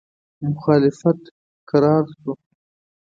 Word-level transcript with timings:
مخالفت 0.49 1.19
کرار 1.69 2.03
نه 2.13 2.13
شو. 2.21 2.31